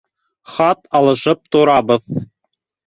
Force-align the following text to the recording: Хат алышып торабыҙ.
Хат 0.53 0.81
алышып 1.01 1.45
торабыҙ. 1.57 2.21